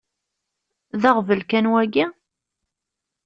[1.01, 2.05] D aɣbel kan waki?